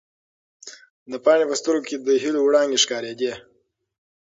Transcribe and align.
د 1.11 1.13
پاڼې 1.23 1.45
په 1.49 1.55
سترګو 1.61 1.87
کې 1.89 1.95
د 2.05 2.07
هیلو 2.23 2.39
وړانګې 2.43 2.81
ښکارېدې. 2.83 3.33